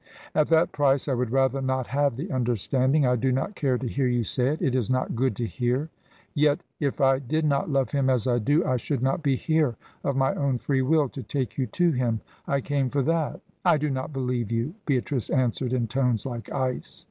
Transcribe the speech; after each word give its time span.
"At 0.33 0.47
that 0.47 0.71
price, 0.71 1.07
I 1.07 1.13
would 1.13 1.29
rather 1.29 1.61
not 1.61 1.85
have 1.85 2.15
the 2.15 2.31
understanding. 2.31 3.05
I 3.05 3.15
do 3.15 3.31
not 3.31 3.53
care 3.53 3.77
to 3.77 3.87
hear 3.87 4.07
you 4.07 4.23
say 4.23 4.47
it. 4.47 4.59
It 4.59 4.73
is 4.73 4.89
not 4.89 5.15
good 5.15 5.35
to 5.35 5.45
hear." 5.45 5.89
"Yet, 6.33 6.61
if 6.79 6.99
I 6.99 7.19
did 7.19 7.45
not 7.45 7.69
love 7.69 7.91
him 7.91 8.09
as 8.09 8.25
I 8.25 8.39
do, 8.39 8.65
I 8.65 8.77
should 8.77 9.03
not 9.03 9.21
be 9.21 9.35
here, 9.35 9.75
of 10.03 10.15
my 10.15 10.33
own 10.33 10.57
free 10.57 10.81
will, 10.81 11.07
to 11.09 11.21
take 11.21 11.55
you 11.59 11.67
to 11.67 11.91
him. 11.91 12.21
I 12.47 12.61
came 12.61 12.89
for 12.89 13.03
that." 13.03 13.41
"I 13.63 13.77
do 13.77 13.91
not 13.91 14.11
believe 14.11 14.51
you," 14.51 14.73
Beatrice 14.87 15.29
answered 15.29 15.71
in 15.71 15.85
tones 15.87 16.25
like 16.25 16.51
ice. 16.51 16.99